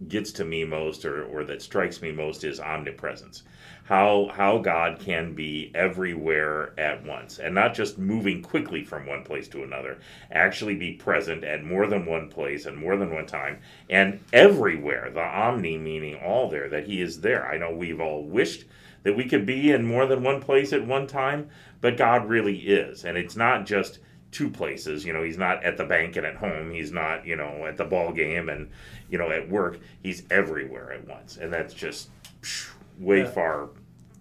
gets 0.07 0.31
to 0.31 0.45
me 0.45 0.63
most 0.63 1.03
or, 1.03 1.25
or 1.25 1.43
that 1.43 1.61
strikes 1.61 2.01
me 2.01 2.11
most 2.11 2.43
is 2.43 2.59
omnipresence. 2.59 3.43
How 3.83 4.31
how 4.33 4.59
god 4.59 4.99
can 4.99 5.33
be 5.33 5.71
everywhere 5.75 6.73
at 6.77 7.03
once 7.03 7.39
and 7.39 7.53
not 7.53 7.73
just 7.73 7.97
moving 7.97 8.41
quickly 8.41 8.83
from 8.85 9.05
one 9.05 9.23
place 9.23 9.47
to 9.49 9.63
another 9.63 9.97
actually 10.31 10.75
be 10.75 10.93
present 10.93 11.43
at 11.43 11.65
more 11.65 11.87
than 11.87 12.05
one 12.05 12.29
place 12.29 12.65
and 12.65 12.77
more 12.77 12.95
than 12.95 13.13
one 13.13 13.25
time 13.25 13.59
and 13.89 14.21
everywhere. 14.31 15.09
The 15.13 15.21
omni 15.21 15.77
meaning 15.77 16.15
all 16.15 16.49
there 16.49 16.69
that 16.69 16.87
he 16.87 17.01
is 17.01 17.19
there. 17.19 17.45
I 17.45 17.57
know 17.57 17.71
we've 17.71 17.99
all 17.99 18.23
wished 18.23 18.65
that 19.03 19.17
we 19.17 19.25
could 19.25 19.45
be 19.45 19.71
in 19.71 19.85
more 19.85 20.05
than 20.05 20.23
one 20.23 20.41
place 20.41 20.71
at 20.71 20.85
one 20.85 21.07
time 21.07 21.49
but 21.81 21.97
god 21.97 22.29
really 22.29 22.57
is. 22.57 23.03
And 23.03 23.17
it's 23.17 23.35
not 23.35 23.65
just 23.65 23.99
two 24.31 24.49
places. 24.49 25.05
You 25.05 25.13
know, 25.13 25.23
he's 25.23 25.37
not 25.37 25.63
at 25.63 25.77
the 25.77 25.85
bank 25.85 26.15
and 26.15 26.25
at 26.25 26.35
home. 26.35 26.71
He's 26.71 26.91
not, 26.91 27.25
you 27.25 27.35
know, 27.35 27.65
at 27.65 27.77
the 27.77 27.85
ball 27.85 28.11
game 28.11 28.49
and, 28.49 28.69
you 29.09 29.17
know, 29.17 29.31
at 29.31 29.49
work. 29.49 29.79
He's 30.03 30.23
everywhere 30.29 30.91
at 30.93 31.07
once, 31.07 31.37
and 31.37 31.51
that's 31.51 31.73
just 31.73 32.09
phew, 32.41 32.71
way 32.99 33.19
Yeah. 33.19 33.31
far 33.31 33.69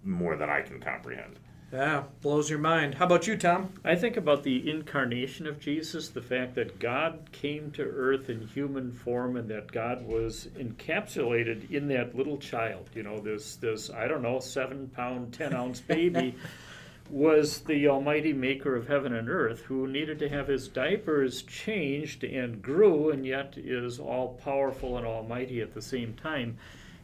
more 0.03 0.35
than 0.35 0.49
I 0.49 0.61
can 0.61 0.79
comprehend. 0.79 1.39
Yeah, 1.71 2.05
blows 2.23 2.49
your 2.49 2.57
mind. 2.57 2.95
How 2.95 3.05
about 3.05 3.27
you, 3.27 3.37
Tom? 3.37 3.69
I 3.85 3.93
think 3.93 4.17
about 4.17 4.41
the 4.41 4.71
incarnation 4.71 5.45
of 5.45 5.59
Jesus, 5.59 6.09
the 6.09 6.21
fact 6.21 6.55
that 6.55 6.79
God 6.79 7.29
came 7.31 7.69
to 7.73 7.83
earth 7.83 8.27
in 8.27 8.47
human 8.47 8.91
form 8.91 9.37
and 9.37 9.47
that 9.49 9.71
God 9.71 10.03
was 10.07 10.47
encapsulated 10.57 11.69
in 11.69 11.87
that 11.89 12.15
little 12.15 12.37
child. 12.39 12.89
You 12.95 13.03
know, 13.03 13.19
this 13.19 13.55
this 13.57 13.91
I 13.91 14.07
don't 14.07 14.23
know, 14.23 14.39
seven 14.39 14.87
pound, 14.87 15.31
ten 15.33 15.53
ounce 15.53 15.79
baby 15.79 16.33
was 17.09 17.61
the 17.61 17.87
almighty 17.87 18.33
maker 18.33 18.75
of 18.75 18.87
heaven 18.87 19.13
and 19.13 19.29
earth 19.29 19.61
who 19.61 19.87
needed 19.87 20.19
to 20.19 20.29
have 20.29 20.47
his 20.47 20.67
diapers 20.67 21.41
changed 21.43 22.23
and 22.23 22.61
grew 22.61 23.09
and 23.09 23.25
yet 23.25 23.53
is 23.57 23.99
all 23.99 24.39
powerful 24.43 24.97
and 24.97 25.05
almighty 25.05 25.61
at 25.61 25.73
the 25.73 25.81
same 25.81 26.13
time 26.13 26.57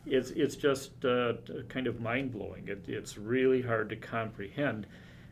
it's 0.06 0.32
it's 0.32 0.56
just 0.56 1.04
uh, 1.04 1.34
kind 1.68 1.88
of 1.88 2.00
mind 2.00 2.32
blowing. 2.32 2.68
It, 2.68 2.86
it's 2.88 3.18
really 3.18 3.62
hard 3.62 3.90
to 3.90 3.96
comprehend 3.96 4.88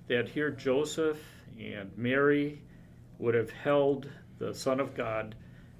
that 0.07 0.29
here 0.29 0.49
Joseph 0.49 1.19
and 1.59 1.91
Mary 1.97 2.61
would 3.19 3.35
have 3.35 3.51
held 3.51 4.09
the 4.39 4.53
Son 4.53 4.79
of 4.79 4.95
God, 4.95 5.35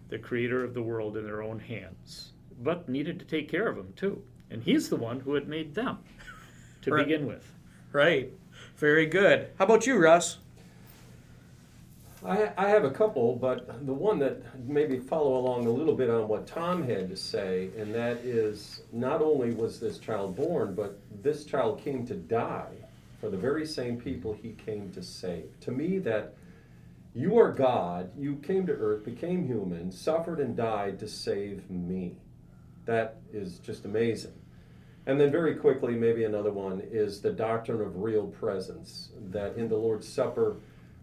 the 0.09 0.19
Creator 0.19 0.63
of 0.63 0.73
the 0.73 0.81
world, 0.81 1.17
in 1.17 1.25
their 1.25 1.41
own 1.41 1.59
hands, 1.59 2.33
but 2.61 2.87
needed 2.87 3.19
to 3.19 3.25
take 3.25 3.49
care 3.49 3.67
of 3.67 3.77
him 3.77 3.93
too. 3.95 4.21
And 4.49 4.61
He's 4.61 4.89
the 4.89 4.95
one 4.95 5.19
who 5.19 5.33
had 5.33 5.47
made 5.47 5.73
them 5.73 5.97
to 6.83 6.91
Right. 6.91 7.05
begin 7.07 7.25
with. 7.25 7.51
Right. 7.91 8.31
Very 8.83 9.05
good. 9.05 9.47
How 9.57 9.63
about 9.63 9.87
you, 9.87 9.97
Russ? 9.97 10.39
I, 12.25 12.51
I 12.57 12.67
have 12.67 12.83
a 12.83 12.91
couple, 12.91 13.33
but 13.33 13.85
the 13.85 13.93
one 13.93 14.19
that 14.19 14.43
maybe 14.67 14.99
follow 14.99 15.37
along 15.37 15.67
a 15.67 15.69
little 15.69 15.95
bit 15.95 16.09
on 16.09 16.27
what 16.27 16.45
Tom 16.47 16.83
had 16.83 17.07
to 17.07 17.15
say, 17.15 17.69
and 17.77 17.95
that 17.95 18.17
is 18.25 18.81
not 18.91 19.21
only 19.21 19.53
was 19.53 19.79
this 19.79 19.99
child 19.99 20.35
born, 20.35 20.75
but 20.75 20.99
this 21.21 21.45
child 21.45 21.81
came 21.81 22.05
to 22.07 22.13
die 22.13 22.73
for 23.21 23.29
the 23.29 23.37
very 23.37 23.65
same 23.65 24.01
people 24.01 24.33
he 24.33 24.49
came 24.65 24.91
to 24.91 25.01
save. 25.01 25.57
To 25.61 25.71
me, 25.71 25.99
that 25.99 26.35
you 27.15 27.39
are 27.39 27.53
God, 27.53 28.11
you 28.17 28.35
came 28.35 28.67
to 28.67 28.73
earth, 28.73 29.05
became 29.05 29.47
human, 29.47 29.93
suffered 29.93 30.41
and 30.41 30.57
died 30.57 30.99
to 30.99 31.07
save 31.07 31.69
me. 31.69 32.17
That 32.83 33.21
is 33.31 33.59
just 33.59 33.85
amazing. 33.85 34.33
And 35.05 35.19
then, 35.19 35.31
very 35.31 35.55
quickly, 35.55 35.95
maybe 35.95 36.23
another 36.23 36.51
one 36.51 36.81
is 36.91 37.19
the 37.19 37.31
doctrine 37.31 37.81
of 37.81 37.97
real 37.97 38.27
presence. 38.27 39.09
That 39.31 39.57
in 39.57 39.67
the 39.67 39.75
Lord's 39.75 40.07
Supper, 40.07 40.57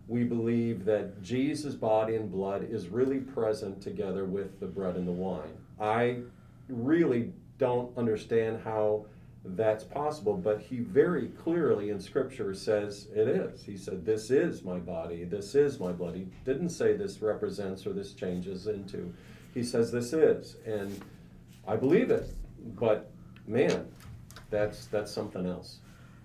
we 0.08 0.24
believe 0.24 0.84
that 0.86 1.22
Jesus' 1.22 1.74
body 1.74 2.16
and 2.16 2.32
blood 2.32 2.66
is 2.70 2.88
really 2.88 3.18
present 3.18 3.82
together 3.82 4.24
with 4.24 4.58
the 4.58 4.66
bread 4.66 4.96
and 4.96 5.06
the 5.06 5.12
wine. 5.12 5.56
I 5.78 6.20
really 6.68 7.32
don't 7.58 7.96
understand 7.96 8.62
how 8.64 9.04
that's 9.44 9.84
possible, 9.84 10.34
but 10.34 10.60
he 10.60 10.78
very 10.78 11.28
clearly 11.28 11.90
in 11.90 12.00
Scripture 12.00 12.54
says 12.54 13.08
it 13.14 13.28
is. 13.28 13.62
He 13.62 13.76
said, 13.76 14.04
This 14.04 14.30
is 14.30 14.62
my 14.62 14.78
body, 14.78 15.24
this 15.24 15.54
is 15.54 15.78
my 15.78 15.92
blood. 15.92 16.14
He 16.14 16.26
didn't 16.44 16.70
say 16.70 16.94
this 16.94 17.22
represents 17.22 17.86
or 17.86 17.92
this 17.92 18.12
changes 18.12 18.66
into. 18.66 19.12
He 19.54 19.62
says 19.62 19.90
this 19.90 20.12
is. 20.12 20.56
And 20.66 21.00
I 21.66 21.76
believe 21.76 22.10
it, 22.10 22.30
but 22.76 23.10
man, 23.50 23.86
that's 24.48 24.86
that's 24.86 25.12
something 25.12 25.46
else. 25.46 25.78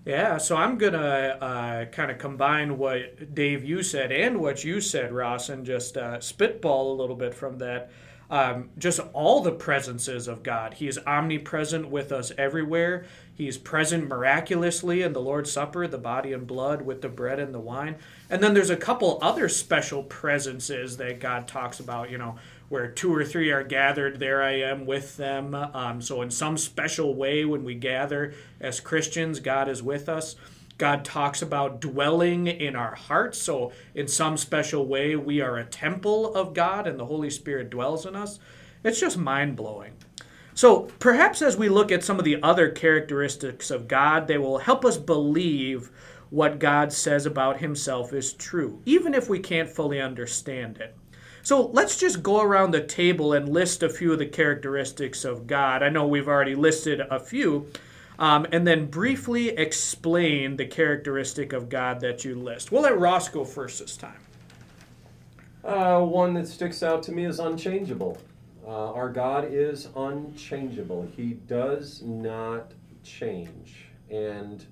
Yeah, 0.04 0.38
so 0.38 0.56
I'm 0.56 0.78
gonna 0.78 0.98
uh, 1.40 1.84
kind 1.86 2.10
of 2.12 2.18
combine 2.18 2.78
what 2.78 3.34
Dave 3.34 3.64
you 3.64 3.82
said 3.82 4.12
and 4.12 4.40
what 4.40 4.62
you 4.62 4.80
said, 4.80 5.12
Ross, 5.12 5.48
and 5.48 5.66
just 5.66 5.96
uh, 5.96 6.20
spitball 6.20 6.92
a 6.92 6.96
little 6.96 7.16
bit 7.16 7.34
from 7.34 7.58
that. 7.58 7.90
Um, 8.28 8.70
just 8.76 9.00
all 9.12 9.40
the 9.40 9.52
presences 9.52 10.26
of 10.26 10.42
God. 10.42 10.74
He 10.74 10.88
is 10.88 10.98
omnipresent 11.06 11.88
with 11.88 12.10
us 12.10 12.32
everywhere. 12.36 13.04
He's 13.32 13.56
present 13.58 14.08
miraculously 14.08 15.02
in 15.02 15.12
the 15.12 15.20
Lord's 15.20 15.52
Supper, 15.52 15.86
the 15.86 15.98
body 15.98 16.32
and 16.32 16.46
blood 16.46 16.82
with 16.82 17.02
the 17.02 17.08
bread 17.08 17.38
and 17.38 17.54
the 17.54 17.60
wine. 17.60 17.96
And 18.28 18.42
then 18.42 18.54
there's 18.54 18.70
a 18.70 18.76
couple 18.76 19.18
other 19.22 19.48
special 19.48 20.02
presences 20.02 20.96
that 20.96 21.20
God 21.20 21.46
talks 21.46 21.78
about, 21.78 22.10
you 22.10 22.18
know, 22.18 22.36
where 22.68 22.88
two 22.88 23.14
or 23.14 23.24
three 23.24 23.50
are 23.50 23.62
gathered, 23.62 24.18
there 24.18 24.42
I 24.42 24.60
am 24.60 24.86
with 24.86 25.16
them. 25.16 25.54
Um, 25.54 26.00
so, 26.00 26.22
in 26.22 26.30
some 26.30 26.58
special 26.58 27.14
way, 27.14 27.44
when 27.44 27.64
we 27.64 27.74
gather 27.74 28.34
as 28.60 28.80
Christians, 28.80 29.40
God 29.40 29.68
is 29.68 29.82
with 29.82 30.08
us. 30.08 30.36
God 30.78 31.04
talks 31.04 31.40
about 31.40 31.80
dwelling 31.80 32.46
in 32.48 32.76
our 32.76 32.94
hearts. 32.94 33.40
So, 33.40 33.72
in 33.94 34.08
some 34.08 34.36
special 34.36 34.86
way, 34.86 35.16
we 35.16 35.40
are 35.40 35.56
a 35.56 35.64
temple 35.64 36.34
of 36.34 36.54
God 36.54 36.86
and 36.86 36.98
the 36.98 37.06
Holy 37.06 37.30
Spirit 37.30 37.70
dwells 37.70 38.04
in 38.04 38.14
us. 38.14 38.38
It's 38.84 39.00
just 39.00 39.16
mind 39.16 39.56
blowing. 39.56 39.94
So, 40.54 40.88
perhaps 40.98 41.42
as 41.42 41.56
we 41.56 41.68
look 41.68 41.92
at 41.92 42.04
some 42.04 42.18
of 42.18 42.24
the 42.24 42.42
other 42.42 42.70
characteristics 42.70 43.70
of 43.70 43.88
God, 43.88 44.26
they 44.26 44.38
will 44.38 44.58
help 44.58 44.84
us 44.84 44.96
believe 44.96 45.90
what 46.30 46.58
God 46.58 46.92
says 46.92 47.26
about 47.26 47.60
himself 47.60 48.12
is 48.12 48.32
true, 48.32 48.80
even 48.84 49.14
if 49.14 49.28
we 49.28 49.38
can't 49.38 49.68
fully 49.68 50.00
understand 50.00 50.78
it. 50.78 50.96
So 51.46 51.66
let's 51.66 51.96
just 51.96 52.24
go 52.24 52.40
around 52.40 52.72
the 52.72 52.82
table 52.82 53.32
and 53.32 53.48
list 53.48 53.84
a 53.84 53.88
few 53.88 54.12
of 54.12 54.18
the 54.18 54.26
characteristics 54.26 55.24
of 55.24 55.46
God. 55.46 55.80
I 55.80 55.88
know 55.90 56.04
we've 56.04 56.26
already 56.26 56.56
listed 56.56 56.98
a 56.98 57.20
few, 57.20 57.70
um, 58.18 58.48
and 58.50 58.66
then 58.66 58.86
briefly 58.86 59.50
explain 59.50 60.56
the 60.56 60.66
characteristic 60.66 61.52
of 61.52 61.68
God 61.68 62.00
that 62.00 62.24
you 62.24 62.34
list. 62.34 62.72
We'll 62.72 62.82
let 62.82 62.98
Ross 62.98 63.28
go 63.28 63.44
first 63.44 63.78
this 63.78 63.96
time. 63.96 64.18
Uh, 65.62 66.00
one 66.00 66.34
that 66.34 66.48
sticks 66.48 66.82
out 66.82 67.04
to 67.04 67.12
me 67.12 67.26
is 67.26 67.38
unchangeable. 67.38 68.18
Uh, 68.66 68.92
our 68.92 69.08
God 69.08 69.46
is 69.48 69.86
unchangeable. 69.94 71.08
He 71.16 71.34
does 71.34 72.02
not 72.02 72.72
change. 73.04 73.86
And, 74.10 74.66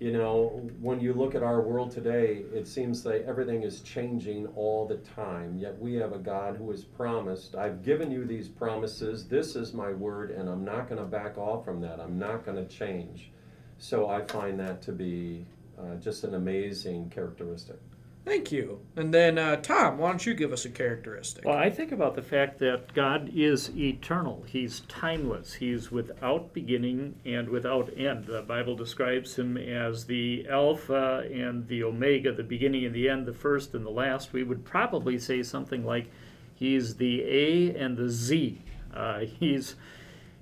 you 0.00 0.12
know, 0.12 0.66
when 0.80 0.98
you 0.98 1.12
look 1.12 1.34
at 1.34 1.42
our 1.42 1.60
world 1.60 1.90
today, 1.90 2.42
it 2.54 2.66
seems 2.66 3.04
like 3.04 3.22
everything 3.28 3.62
is 3.62 3.82
changing 3.82 4.46
all 4.56 4.86
the 4.86 4.96
time. 4.96 5.58
Yet 5.58 5.78
we 5.78 5.94
have 5.96 6.12
a 6.12 6.18
God 6.18 6.56
who 6.56 6.70
has 6.70 6.82
promised, 6.82 7.54
I've 7.54 7.84
given 7.84 8.10
you 8.10 8.24
these 8.24 8.48
promises. 8.48 9.28
This 9.28 9.56
is 9.56 9.74
my 9.74 9.92
word, 9.92 10.30
and 10.30 10.48
I'm 10.48 10.64
not 10.64 10.88
going 10.88 11.02
to 11.02 11.06
back 11.06 11.36
off 11.36 11.66
from 11.66 11.82
that. 11.82 12.00
I'm 12.00 12.18
not 12.18 12.46
going 12.46 12.56
to 12.56 12.64
change. 12.64 13.30
So 13.76 14.08
I 14.08 14.22
find 14.22 14.58
that 14.58 14.80
to 14.82 14.92
be 14.92 15.44
uh, 15.78 15.96
just 15.96 16.24
an 16.24 16.34
amazing 16.34 17.10
characteristic. 17.10 17.78
Thank 18.24 18.52
you. 18.52 18.80
And 18.96 19.14
then, 19.14 19.38
uh, 19.38 19.56
Tom, 19.56 19.98
why 19.98 20.10
don't 20.10 20.24
you 20.24 20.34
give 20.34 20.52
us 20.52 20.64
a 20.64 20.70
characteristic? 20.70 21.44
Well, 21.44 21.56
I 21.56 21.70
think 21.70 21.90
about 21.90 22.14
the 22.14 22.22
fact 22.22 22.58
that 22.58 22.92
God 22.92 23.30
is 23.34 23.70
eternal. 23.76 24.44
He's 24.46 24.80
timeless. 24.80 25.54
He's 25.54 25.90
without 25.90 26.52
beginning 26.52 27.16
and 27.24 27.48
without 27.48 27.90
end. 27.96 28.26
The 28.26 28.42
Bible 28.42 28.76
describes 28.76 29.36
him 29.36 29.56
as 29.56 30.04
the 30.04 30.46
Alpha 30.48 31.26
and 31.32 31.66
the 31.66 31.82
Omega, 31.82 32.32
the 32.32 32.44
beginning 32.44 32.84
and 32.84 32.94
the 32.94 33.08
end, 33.08 33.26
the 33.26 33.32
first 33.32 33.74
and 33.74 33.86
the 33.86 33.90
last. 33.90 34.32
We 34.32 34.42
would 34.42 34.64
probably 34.64 35.18
say 35.18 35.42
something 35.42 35.84
like 35.84 36.10
he's 36.54 36.96
the 36.96 37.22
A 37.22 37.74
and 37.74 37.96
the 37.96 38.10
Z. 38.10 38.60
Uh, 38.94 39.20
he's 39.20 39.76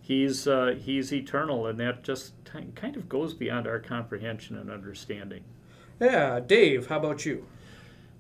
He's 0.09 0.49
uh, 0.49 0.75
he's 0.83 1.13
eternal, 1.13 1.67
and 1.67 1.79
that 1.81 2.03
just 2.03 2.33
kind 2.47 2.97
of 2.97 3.11
goes 3.11 3.35
beyond 3.35 3.67
our 3.67 3.79
comprehension 3.79 4.57
and 4.57 4.71
understanding. 4.71 5.45
Yeah, 6.01 6.41
Dave, 6.41 6.87
how 6.87 6.99
about 6.99 7.27
you? 7.27 7.45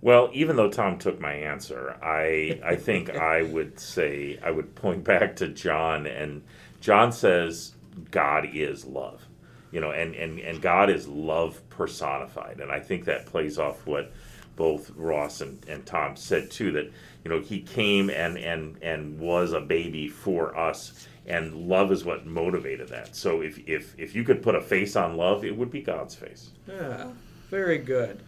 Well, 0.01 0.31
even 0.33 0.57
though 0.57 0.71
Tom 0.71 0.99
took 0.99 1.21
my 1.21 1.33
answer, 1.33 1.97
I 2.03 2.61
I 2.65 2.77
think 2.77 3.11
I 3.17 3.43
would 3.43 3.79
say 3.79 4.39
I 4.43 4.51
would 4.51 4.75
point 4.75 5.05
back 5.05 5.37
to 5.37 5.49
John 5.49 6.07
and 6.07 6.43
John 6.81 7.13
says 7.13 7.75
God 8.11 8.49
is 8.53 8.85
love. 8.85 9.27
You 9.71 9.81
know, 9.81 9.91
and, 9.91 10.15
and, 10.15 10.39
and 10.39 10.63
God 10.63 10.89
is 10.89 11.07
love 11.07 11.61
personified. 11.69 12.61
And 12.61 12.73
I 12.73 12.81
think 12.81 13.05
that 13.05 13.27
plays 13.27 13.59
off 13.59 13.87
what 13.87 14.13
both 14.57 14.91
Ross 14.97 15.43
and, 15.43 15.63
and 15.69 15.85
Tom 15.85 16.17
said 16.17 16.51
too, 16.51 16.73
that, 16.73 16.91
you 17.23 17.31
know, 17.31 17.41
he 17.41 17.61
came 17.61 18.09
and, 18.09 18.39
and, 18.39 18.83
and 18.83 19.19
was 19.19 19.53
a 19.53 19.61
baby 19.61 20.09
for 20.09 20.57
us 20.57 21.07
and 21.27 21.55
love 21.55 21.93
is 21.93 22.03
what 22.05 22.27
motivated 22.27 22.89
that. 22.89 23.15
So 23.15 23.43
if, 23.43 23.59
if, 23.69 23.95
if 23.99 24.15
you 24.15 24.25
could 24.25 24.43
put 24.43 24.55
a 24.55 24.61
face 24.63 24.97
on 24.97 25.19
love, 25.19 25.45
it 25.45 25.55
would 25.55 25.71
be 25.71 25.83
God's 25.83 26.15
face. 26.15 26.51
Yeah, 26.67 27.11
very 27.51 27.79
good. 27.79 28.23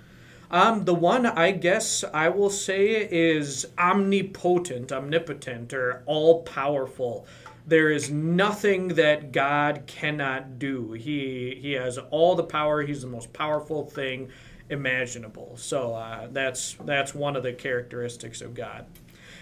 Um, 0.50 0.84
the 0.84 0.94
one 0.94 1.26
I 1.26 1.52
guess 1.52 2.02
I 2.12 2.28
will 2.28 2.50
say 2.50 3.08
is 3.08 3.66
omnipotent, 3.78 4.90
omnipotent, 4.90 5.72
or 5.72 6.02
all 6.06 6.42
powerful. 6.42 7.24
There 7.66 7.90
is 7.90 8.10
nothing 8.10 8.88
that 8.88 9.30
God 9.30 9.84
cannot 9.86 10.58
do. 10.58 10.92
He 10.92 11.56
he 11.60 11.72
has 11.72 11.98
all 11.98 12.34
the 12.34 12.42
power. 12.42 12.82
He's 12.82 13.02
the 13.02 13.06
most 13.06 13.32
powerful 13.32 13.84
thing 13.84 14.30
imaginable. 14.68 15.56
So 15.56 15.94
uh, 15.94 16.26
that's 16.32 16.76
that's 16.84 17.14
one 17.14 17.36
of 17.36 17.44
the 17.44 17.52
characteristics 17.52 18.40
of 18.40 18.54
God, 18.54 18.86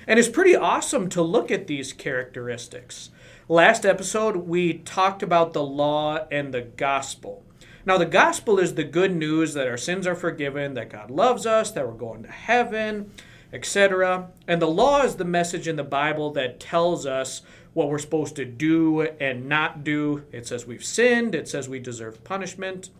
and 0.07 0.19
it's 0.19 0.29
pretty 0.29 0.55
awesome 0.55 1.09
to 1.11 1.23
look 1.23 1.51
at 1.51 1.69
these 1.69 1.95
characteristics. 1.95 3.09
Last 3.49 3.87
episode 3.87 4.37
we 4.37 4.75
talked 4.75 5.23
about 5.23 5.55
the 5.55 5.65
law 5.65 6.27
and 6.31 6.53
the 6.53 6.61
gospel. 6.63 7.45
Now, 7.89 7.97
the 7.97 8.05
gospel 8.05 8.59
is 8.59 8.75
the 8.75 8.85
good 8.85 9.17
news 9.17 9.55
that 9.55 9.67
our 9.67 9.79
sins 9.79 10.07
are 10.07 10.15
forgiven, 10.15 10.75
that 10.75 10.91
God 10.91 11.11
loves 11.11 11.47
us, 11.47 11.71
that 11.71 11.87
we're 11.87 11.95
going 11.95 12.23
to 12.23 12.31
heaven, 12.31 13.11
etc. 13.51 14.29
And 14.47 14.61
the 14.61 14.67
law 14.67 15.05
is 15.05 15.17
the 15.17 15.25
message 15.25 15.67
in 15.67 15.77
the 15.77 15.85
Bible 15.85 16.31
that 16.33 16.61
tells 16.61 17.07
us 17.07 17.41
what 17.73 17.89
we're 17.89 17.97
supposed 17.97 18.37
to 18.37 18.45
do 18.45 19.01
and 19.01 19.49
not 19.49 19.85
do. 19.85 20.25
It 20.33 20.47
says 20.47 20.67
we've 20.67 20.85
sinned, 20.85 21.35
it 21.35 21.49
says 21.49 21.67
we 21.67 21.79
deserve 21.79 22.23
punishment. 22.25 22.91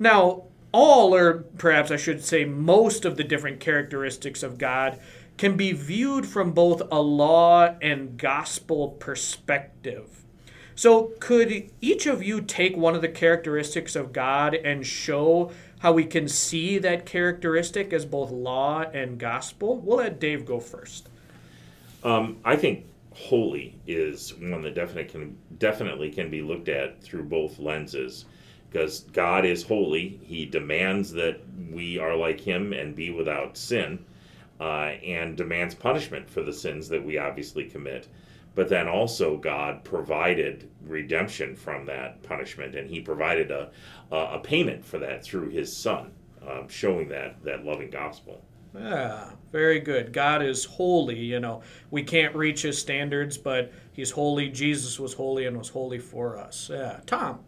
Now, 0.00 0.42
all, 0.72 1.14
or 1.14 1.44
perhaps 1.56 1.92
I 1.92 1.96
should 1.96 2.24
say 2.24 2.44
most 2.44 3.04
of 3.04 3.16
the 3.16 3.22
different 3.22 3.60
characteristics 3.60 4.42
of 4.42 4.58
God 4.58 4.98
can 5.38 5.56
be 5.56 5.70
viewed 5.70 6.26
from 6.26 6.50
both 6.50 6.82
a 6.90 7.00
law 7.00 7.76
and 7.80 8.18
gospel 8.18 8.88
perspective. 8.88 10.23
So, 10.76 11.12
could 11.20 11.70
each 11.80 12.06
of 12.06 12.22
you 12.22 12.40
take 12.40 12.76
one 12.76 12.94
of 12.94 13.02
the 13.02 13.08
characteristics 13.08 13.94
of 13.94 14.12
God 14.12 14.54
and 14.54 14.84
show 14.84 15.52
how 15.78 15.92
we 15.92 16.04
can 16.04 16.28
see 16.28 16.78
that 16.78 17.06
characteristic 17.06 17.92
as 17.92 18.04
both 18.04 18.30
law 18.30 18.82
and 18.82 19.18
gospel? 19.18 19.76
We'll 19.76 19.98
let 19.98 20.18
Dave 20.18 20.44
go 20.44 20.58
first. 20.58 21.08
Um, 22.02 22.38
I 22.44 22.56
think 22.56 22.86
holy 23.14 23.78
is 23.86 24.34
one 24.34 24.62
that 24.62 24.74
definitely 24.74 25.04
can 25.04 25.38
definitely 25.58 26.10
can 26.10 26.30
be 26.30 26.42
looked 26.42 26.68
at 26.68 27.00
through 27.00 27.22
both 27.22 27.60
lenses 27.60 28.24
because 28.68 29.00
God 29.12 29.44
is 29.44 29.62
holy. 29.62 30.18
He 30.24 30.46
demands 30.46 31.12
that 31.12 31.40
we 31.70 31.98
are 31.98 32.16
like 32.16 32.40
Him 32.40 32.72
and 32.72 32.96
be 32.96 33.10
without 33.10 33.56
sin, 33.56 34.04
uh, 34.58 34.94
and 35.04 35.36
demands 35.36 35.76
punishment 35.76 36.28
for 36.28 36.42
the 36.42 36.52
sins 36.52 36.88
that 36.88 37.04
we 37.04 37.16
obviously 37.16 37.64
commit 37.64 38.08
but 38.54 38.68
then 38.68 38.88
also 38.88 39.36
God 39.36 39.84
provided 39.84 40.70
redemption 40.86 41.56
from 41.56 41.86
that 41.86 42.22
punishment, 42.22 42.74
and 42.74 42.88
He 42.88 43.00
provided 43.00 43.50
a, 43.50 43.70
a 44.10 44.38
payment 44.38 44.84
for 44.84 44.98
that 44.98 45.24
through 45.24 45.50
His 45.50 45.74
Son, 45.74 46.12
um, 46.48 46.68
showing 46.68 47.08
that 47.08 47.42
that 47.44 47.64
loving 47.64 47.90
gospel. 47.90 48.44
Yeah, 48.74 49.30
very 49.52 49.78
good. 49.78 50.12
God 50.12 50.42
is 50.42 50.64
holy. 50.64 51.18
You 51.18 51.40
know, 51.40 51.62
we 51.90 52.02
can't 52.02 52.34
reach 52.34 52.62
His 52.62 52.78
standards, 52.78 53.38
but 53.38 53.72
He's 53.92 54.10
holy. 54.10 54.48
Jesus 54.48 54.98
was 54.98 55.14
holy 55.14 55.46
and 55.46 55.56
was 55.56 55.68
holy 55.68 55.98
for 55.98 56.36
us. 56.36 56.70
Yeah, 56.72 57.00
Tom. 57.06 57.40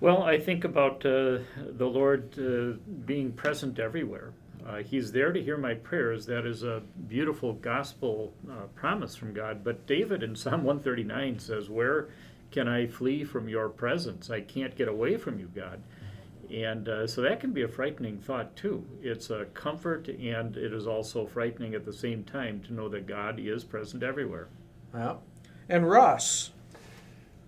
Well, 0.00 0.24
I 0.24 0.38
think 0.38 0.64
about 0.64 1.06
uh, 1.06 1.38
the 1.56 1.86
Lord 1.86 2.36
uh, 2.36 2.76
being 3.04 3.32
present 3.32 3.78
everywhere. 3.78 4.32
Uh, 4.66 4.76
he's 4.78 5.12
there 5.12 5.32
to 5.32 5.42
hear 5.42 5.56
my 5.56 5.74
prayers. 5.74 6.26
That 6.26 6.46
is 6.46 6.62
a 6.62 6.82
beautiful 7.08 7.54
gospel 7.54 8.32
uh, 8.50 8.66
promise 8.74 9.16
from 9.16 9.32
God. 9.32 9.64
But 9.64 9.86
David 9.86 10.22
in 10.22 10.36
Psalm 10.36 10.64
139 10.64 11.38
says, 11.38 11.68
Where 11.68 12.08
can 12.50 12.68
I 12.68 12.86
flee 12.86 13.24
from 13.24 13.48
your 13.48 13.68
presence? 13.68 14.30
I 14.30 14.40
can't 14.40 14.76
get 14.76 14.88
away 14.88 15.16
from 15.16 15.38
you, 15.38 15.50
God. 15.54 15.82
And 16.52 16.88
uh, 16.88 17.06
so 17.06 17.22
that 17.22 17.40
can 17.40 17.52
be 17.52 17.62
a 17.62 17.68
frightening 17.68 18.18
thought, 18.18 18.54
too. 18.56 18.84
It's 19.02 19.30
a 19.30 19.46
comfort, 19.54 20.08
and 20.08 20.56
it 20.56 20.72
is 20.72 20.86
also 20.86 21.26
frightening 21.26 21.74
at 21.74 21.84
the 21.84 21.92
same 21.92 22.24
time 22.24 22.60
to 22.66 22.74
know 22.74 22.88
that 22.90 23.06
God 23.06 23.40
is 23.40 23.64
present 23.64 24.02
everywhere. 24.02 24.48
Yeah. 24.94 25.14
And 25.68 25.88
Russ. 25.88 26.50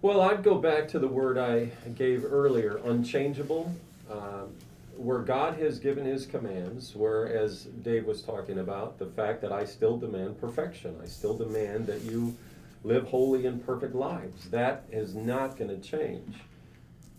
Well, 0.00 0.22
I'd 0.22 0.42
go 0.42 0.56
back 0.56 0.88
to 0.88 0.98
the 0.98 1.08
word 1.08 1.36
I 1.36 1.70
gave 1.94 2.24
earlier 2.24 2.80
unchangeable. 2.84 3.74
Um, 4.10 4.54
where 4.96 5.20
God 5.20 5.58
has 5.58 5.78
given 5.78 6.04
his 6.04 6.26
commands, 6.26 6.94
where, 6.94 7.26
as 7.26 7.64
Dave 7.64 8.06
was 8.06 8.22
talking 8.22 8.58
about, 8.58 8.98
the 8.98 9.06
fact 9.06 9.40
that 9.42 9.52
I 9.52 9.64
still 9.64 9.96
demand 9.96 10.40
perfection, 10.40 10.96
I 11.02 11.06
still 11.06 11.36
demand 11.36 11.86
that 11.86 12.02
you 12.02 12.36
live 12.82 13.06
holy 13.06 13.46
and 13.46 13.64
perfect 13.64 13.94
lives. 13.94 14.48
That 14.50 14.84
is 14.90 15.14
not 15.14 15.56
going 15.56 15.70
to 15.70 15.78
change. 15.78 16.36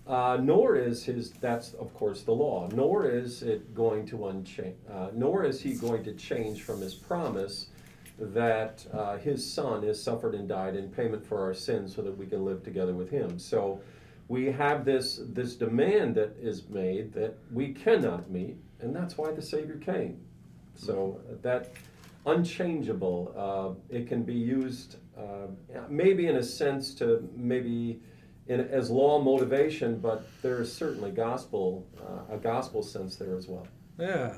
Uh, 0.07 0.37
nor 0.39 0.75
is 0.75 1.03
his, 1.03 1.31
that's 1.31 1.73
of 1.73 1.91
course 1.95 2.21
the 2.21 2.31
law, 2.31 2.69
nor 2.73 3.09
is 3.09 3.41
it 3.41 3.73
going 3.73 4.05
to 4.05 4.27
unchange, 4.27 4.75
uh, 4.91 5.09
nor 5.13 5.43
is 5.43 5.59
he 5.59 5.73
going 5.73 6.03
to 6.03 6.13
change 6.13 6.61
from 6.61 6.79
his 6.79 6.93
promise 6.93 7.69
that 8.19 8.85
uh, 8.93 9.17
his 9.17 9.51
son 9.51 9.81
has 9.83 10.01
suffered 10.01 10.35
and 10.35 10.47
died 10.47 10.75
in 10.75 10.89
payment 10.89 11.25
for 11.25 11.41
our 11.41 11.55
sins 11.55 11.95
so 11.95 12.03
that 12.03 12.15
we 12.15 12.27
can 12.27 12.45
live 12.45 12.63
together 12.63 12.93
with 12.93 13.09
him. 13.09 13.39
So, 13.39 13.81
we 14.27 14.45
have 14.51 14.85
this 14.85 15.19
this 15.23 15.55
demand 15.55 16.15
that 16.15 16.35
is 16.41 16.67
made 16.69 17.13
that 17.13 17.37
we 17.51 17.73
cannot 17.73 18.29
meet, 18.29 18.57
and 18.79 18.95
that's 18.95 19.17
why 19.17 19.31
the 19.31 19.41
Savior 19.41 19.77
came. 19.77 20.19
So 20.75 21.21
that 21.41 21.73
unchangeable, 22.25 23.33
uh, 23.37 23.95
it 23.95 24.07
can 24.07 24.23
be 24.23 24.33
used 24.33 24.97
uh, 25.17 25.47
maybe 25.89 26.27
in 26.27 26.37
a 26.37 26.43
sense 26.43 26.93
to 26.95 27.29
maybe 27.35 28.01
in, 28.47 28.59
as 28.61 28.89
law 28.89 29.21
motivation, 29.21 29.99
but 29.99 30.27
there 30.41 30.61
is 30.61 30.71
certainly 30.73 31.11
gospel 31.11 31.87
uh, 31.99 32.35
a 32.35 32.37
gospel 32.37 32.83
sense 32.83 33.15
there 33.15 33.37
as 33.37 33.47
well. 33.47 33.67
Yeah. 33.99 34.35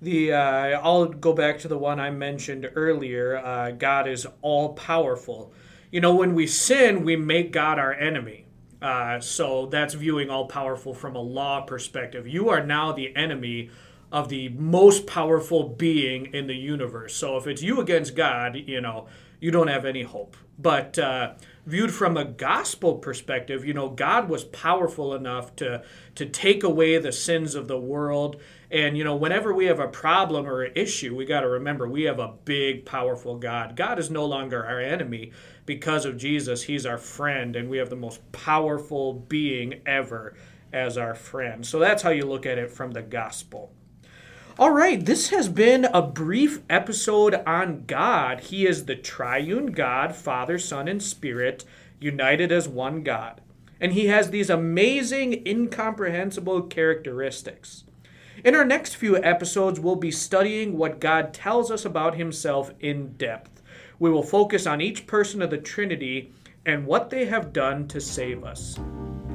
The 0.00 0.32
uh, 0.32 0.80
I'll 0.80 1.06
go 1.06 1.32
back 1.32 1.58
to 1.60 1.68
the 1.68 1.76
one 1.76 1.98
I 1.98 2.10
mentioned 2.10 2.70
earlier. 2.74 3.36
Uh, 3.36 3.72
God 3.72 4.06
is 4.08 4.26
all 4.42 4.74
powerful. 4.74 5.52
You 5.90 6.00
know, 6.00 6.14
when 6.14 6.34
we 6.34 6.46
sin, 6.46 7.04
we 7.04 7.16
make 7.16 7.50
God 7.50 7.78
our 7.78 7.92
enemy. 7.92 8.46
Uh, 8.80 9.18
so 9.20 9.66
that's 9.66 9.94
viewing 9.94 10.30
all 10.30 10.46
powerful 10.46 10.94
from 10.94 11.16
a 11.16 11.20
law 11.20 11.60
perspective. 11.62 12.28
You 12.28 12.48
are 12.48 12.64
now 12.64 12.92
the 12.92 13.14
enemy 13.16 13.70
of 14.12 14.28
the 14.28 14.48
most 14.50 15.06
powerful 15.06 15.68
being 15.68 16.32
in 16.32 16.46
the 16.46 16.54
universe. 16.54 17.14
So 17.14 17.36
if 17.36 17.46
it's 17.46 17.62
you 17.62 17.80
against 17.80 18.14
God, 18.14 18.56
you 18.56 18.80
know, 18.80 19.06
you 19.40 19.50
don't 19.50 19.68
have 19.68 19.84
any 19.84 20.02
hope. 20.02 20.36
But 20.58 20.98
uh, 20.98 21.34
viewed 21.66 21.92
from 21.92 22.16
a 22.16 22.24
gospel 22.24 22.96
perspective, 22.96 23.64
you 23.64 23.72
know, 23.72 23.88
God 23.88 24.28
was 24.28 24.44
powerful 24.44 25.14
enough 25.14 25.54
to 25.56 25.84
to 26.16 26.26
take 26.26 26.64
away 26.64 26.98
the 26.98 27.12
sins 27.12 27.54
of 27.54 27.68
the 27.68 27.78
world. 27.78 28.40
And 28.70 28.98
you 28.98 29.04
know, 29.04 29.14
whenever 29.14 29.54
we 29.54 29.66
have 29.66 29.78
a 29.78 29.86
problem 29.86 30.46
or 30.46 30.62
an 30.62 30.72
issue, 30.74 31.14
we 31.14 31.24
got 31.24 31.40
to 31.40 31.48
remember 31.48 31.88
we 31.88 32.02
have 32.04 32.18
a 32.18 32.34
big, 32.44 32.84
powerful 32.84 33.38
God. 33.38 33.76
God 33.76 33.98
is 34.00 34.10
no 34.10 34.26
longer 34.26 34.66
our 34.66 34.80
enemy 34.80 35.32
because 35.64 36.04
of 36.04 36.16
Jesus, 36.16 36.62
he's 36.62 36.86
our 36.86 36.98
friend, 36.98 37.54
and 37.54 37.68
we 37.68 37.78
have 37.78 37.90
the 37.90 37.96
most 37.96 38.32
powerful 38.32 39.12
being 39.12 39.80
ever 39.86 40.34
as 40.72 40.98
our 40.98 41.14
friend. 41.14 41.64
So 41.64 41.78
that's 41.78 42.02
how 42.02 42.10
you 42.10 42.24
look 42.24 42.46
at 42.46 42.58
it 42.58 42.70
from 42.70 42.92
the 42.92 43.02
gospel. 43.02 43.72
All 44.58 44.72
right, 44.72 45.04
this 45.04 45.28
has 45.28 45.48
been 45.48 45.84
a 45.84 46.02
brief 46.02 46.62
episode 46.68 47.32
on 47.46 47.84
God. 47.86 48.40
He 48.40 48.66
is 48.66 48.86
the 48.86 48.96
triune 48.96 49.66
God, 49.66 50.16
Father, 50.16 50.58
Son, 50.58 50.88
and 50.88 51.00
Spirit, 51.00 51.64
united 52.00 52.50
as 52.50 52.66
one 52.66 53.04
God. 53.04 53.40
And 53.80 53.92
he 53.92 54.08
has 54.08 54.30
these 54.30 54.50
amazing, 54.50 55.46
incomprehensible 55.46 56.62
characteristics. 56.62 57.84
In 58.42 58.56
our 58.56 58.64
next 58.64 58.96
few 58.96 59.16
episodes, 59.22 59.78
we'll 59.78 59.94
be 59.94 60.10
studying 60.10 60.76
what 60.76 60.98
God 60.98 61.32
tells 61.32 61.70
us 61.70 61.84
about 61.84 62.16
himself 62.16 62.72
in 62.80 63.12
depth. 63.12 63.62
We 64.00 64.10
will 64.10 64.24
focus 64.24 64.66
on 64.66 64.80
each 64.80 65.06
person 65.06 65.40
of 65.40 65.50
the 65.50 65.58
Trinity 65.58 66.32
and 66.66 66.84
what 66.84 67.10
they 67.10 67.26
have 67.26 67.52
done 67.52 67.86
to 67.88 68.00
save 68.00 68.42
us. 68.42 68.76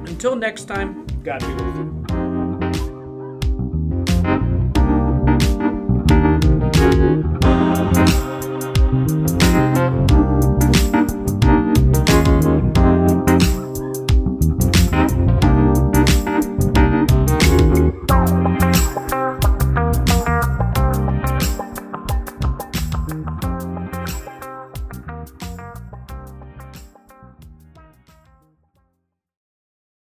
Until 0.04 0.36
next 0.36 0.64
time, 0.64 1.06
God 1.22 1.40
be 1.40 1.54
with 1.54 1.76
you. 1.76 1.93